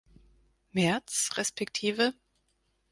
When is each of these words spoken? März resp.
März 0.71 1.29
resp. 1.37 1.59